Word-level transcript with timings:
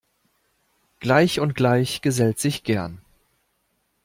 Gleich 0.99 1.39
und 1.39 1.53
Gleich 1.53 2.01
gesellt 2.01 2.39
sich 2.39 2.63
gern. 2.63 3.05